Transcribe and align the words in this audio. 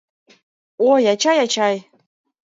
Ой, 0.91 1.03
ачай, 1.13 1.37
ачай 1.45 1.75